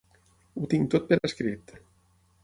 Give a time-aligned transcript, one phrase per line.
[0.61, 1.75] Ho tinc tot per escrit.